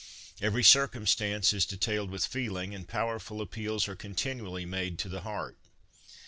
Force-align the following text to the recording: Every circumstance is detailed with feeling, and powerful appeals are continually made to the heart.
Every 0.41 0.63
circumstance 0.63 1.53
is 1.53 1.63
detailed 1.63 2.09
with 2.09 2.25
feeling, 2.25 2.73
and 2.73 2.87
powerful 2.87 3.39
appeals 3.39 3.87
are 3.87 3.95
continually 3.95 4.65
made 4.65 4.97
to 4.97 5.09
the 5.09 5.21
heart. 5.21 5.57